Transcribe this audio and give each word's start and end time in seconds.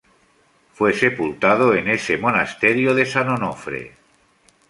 Fue 0.73 0.93
sepultado 0.93 1.75
en 1.75 1.87
ese 1.87 2.17
monasterio 2.17 2.95
de 2.95 3.05
San 3.05 3.29
Onofre. 3.29 3.93